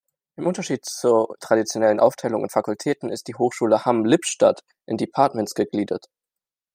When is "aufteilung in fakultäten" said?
1.99-3.11